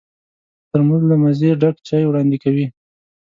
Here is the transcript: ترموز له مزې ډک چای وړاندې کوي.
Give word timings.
ترموز 0.69 1.03
له 1.11 1.15
مزې 1.23 1.51
ډک 1.61 1.75
چای 1.87 2.03
وړاندې 2.07 2.37
کوي. 2.43 2.65